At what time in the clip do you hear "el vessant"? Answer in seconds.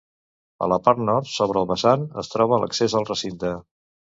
1.63-2.07